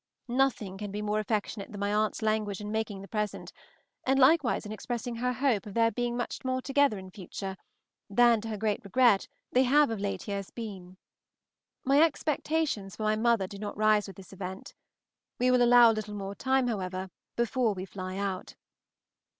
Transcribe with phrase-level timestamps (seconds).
[0.27, 3.53] Nothing can be more affectionate than my aunt's language in making the present,
[4.03, 7.55] and likewise in expressing her hope of their being much more together in future
[8.09, 10.97] than, to her great regret, they have of late years been.
[11.83, 14.73] My expectations for my mother do not rise with this event.
[15.37, 18.55] We will allow a little more time, however, before we fly out.